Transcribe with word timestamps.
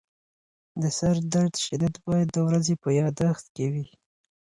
د 0.81 0.83
سردرد 0.97 1.53
شدت 1.65 1.95
باید 2.07 2.27
د 2.33 2.37
ورځې 2.47 2.73
په 2.83 2.89
یادښت 2.99 3.45
کې 3.55 3.65
وي. 3.73 3.85